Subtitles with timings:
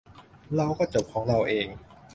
[0.55, 1.67] เราก็จบของเราเอง